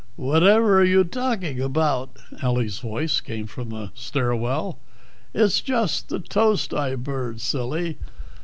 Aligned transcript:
"Whadtever 0.17 0.79
are 0.79 0.83
you 0.83 1.03
talking 1.03 1.61
about?" 1.61 2.17
Ellie's 2.41 2.79
voice 2.79 3.19
came 3.21 3.45
from 3.45 3.69
the 3.69 3.91
stair 3.93 4.35
well. 4.35 4.79
"It's 5.31 5.61
just 5.61 6.09
the 6.09 6.17
toast 6.19 6.73
I 6.73 6.95
burned, 6.95 7.39
silly." 7.39 7.99